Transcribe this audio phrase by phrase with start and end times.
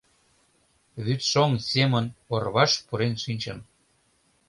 [1.05, 3.59] Вӱдшоҥ семын орваш пурен шинчын